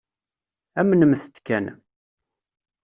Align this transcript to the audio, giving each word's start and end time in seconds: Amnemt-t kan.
Amnemt-t 0.79 1.37
kan. 1.47 1.65